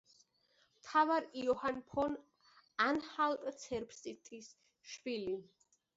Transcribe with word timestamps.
მთავარ 0.77 1.27
იოჰან 1.41 1.77
ფონ 1.91 2.17
ანჰალტ-ცერბსტის 2.87 4.49
შვილი. 4.95 5.41